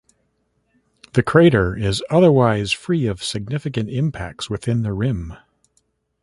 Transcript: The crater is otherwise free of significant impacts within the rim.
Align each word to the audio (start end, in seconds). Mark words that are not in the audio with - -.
The 1.13 1.21
crater 1.21 1.75
is 1.75 2.01
otherwise 2.09 2.71
free 2.71 3.05
of 3.05 3.23
significant 3.23 3.91
impacts 3.91 4.49
within 4.49 4.81
the 4.81 4.93
rim. 4.93 5.35